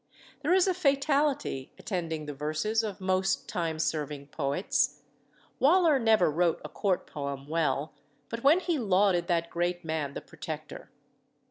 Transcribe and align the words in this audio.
There 0.41 0.51
is 0.55 0.67
a 0.67 0.73
fatality 0.73 1.73
attending 1.77 2.25
the 2.25 2.33
verses 2.33 2.81
of 2.81 2.99
most 3.01 3.47
time 3.47 3.77
serving 3.77 4.29
poets. 4.29 5.03
Waller 5.59 5.99
never 5.99 6.31
wrote 6.31 6.59
a 6.65 6.69
court 6.69 7.05
poem 7.05 7.47
well 7.47 7.93
but 8.27 8.43
when 8.43 8.61
he 8.61 8.79
lauded 8.79 9.27
that 9.27 9.51
great 9.51 9.85
man, 9.85 10.15
the 10.15 10.21
Protector. 10.21 10.89